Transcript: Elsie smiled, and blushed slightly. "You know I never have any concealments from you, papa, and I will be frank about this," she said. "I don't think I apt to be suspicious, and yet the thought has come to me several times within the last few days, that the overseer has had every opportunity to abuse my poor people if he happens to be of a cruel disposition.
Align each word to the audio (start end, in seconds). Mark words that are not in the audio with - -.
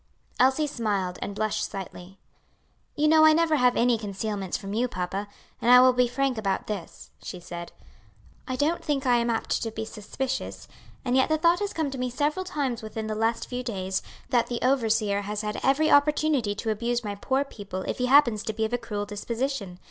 Elsie 0.39 0.65
smiled, 0.65 1.19
and 1.21 1.35
blushed 1.35 1.63
slightly. 1.63 2.17
"You 2.95 3.07
know 3.07 3.23
I 3.23 3.33
never 3.33 3.57
have 3.57 3.77
any 3.77 3.99
concealments 3.99 4.57
from 4.57 4.73
you, 4.73 4.87
papa, 4.87 5.27
and 5.61 5.69
I 5.69 5.79
will 5.79 5.93
be 5.93 6.07
frank 6.07 6.39
about 6.39 6.65
this," 6.65 7.11
she 7.21 7.39
said. 7.39 7.71
"I 8.47 8.55
don't 8.55 8.83
think 8.83 9.05
I 9.05 9.19
apt 9.21 9.61
to 9.61 9.69
be 9.69 9.85
suspicious, 9.85 10.67
and 11.05 11.15
yet 11.15 11.29
the 11.29 11.37
thought 11.37 11.59
has 11.59 11.71
come 11.71 11.91
to 11.91 11.99
me 11.99 12.09
several 12.09 12.45
times 12.45 12.81
within 12.81 13.05
the 13.05 13.13
last 13.13 13.47
few 13.47 13.61
days, 13.61 14.01
that 14.29 14.47
the 14.47 14.59
overseer 14.63 15.21
has 15.21 15.41
had 15.41 15.59
every 15.63 15.91
opportunity 15.91 16.55
to 16.55 16.71
abuse 16.71 17.03
my 17.03 17.13
poor 17.13 17.43
people 17.43 17.83
if 17.83 17.99
he 17.99 18.07
happens 18.07 18.41
to 18.45 18.53
be 18.53 18.65
of 18.65 18.73
a 18.73 18.79
cruel 18.79 19.05
disposition. 19.05 19.77